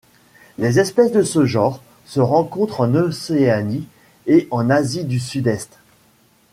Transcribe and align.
Les 0.57 0.79
espèces 0.79 1.11
de 1.11 1.21
ce 1.21 1.45
genre 1.45 1.83
se 2.07 2.19
rencontrent 2.19 2.81
en 2.81 2.95
Océanie 2.95 3.85
et 4.25 4.47
en 4.49 4.71
Asie 4.71 5.03
du 5.05 5.19
Sud-Est. 5.19 5.77